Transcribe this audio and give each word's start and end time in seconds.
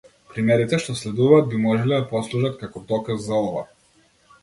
Примерите 0.29 0.79
што 0.85 0.95
следуваат 1.01 1.53
би 1.53 1.61
можеле 1.67 2.01
да 2.01 2.09
послужат 2.17 2.59
како 2.65 2.85
доказ 2.93 3.25
за 3.31 3.47
ова. 3.49 3.67